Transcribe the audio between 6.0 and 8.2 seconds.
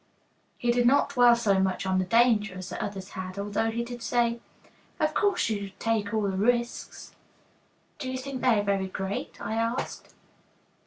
all the risks." "Do you